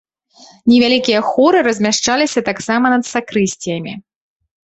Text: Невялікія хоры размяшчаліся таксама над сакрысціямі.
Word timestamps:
Невялікія 0.69 1.19
хоры 1.31 1.57
размяшчаліся 1.67 2.43
таксама 2.49 2.85
над 2.97 3.03
сакрысціямі. 3.13 3.93